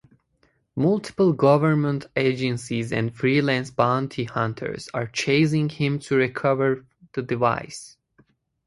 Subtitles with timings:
[0.75, 7.97] Multiple government agencies and freelance bounty hunters are chasing him to recover the device.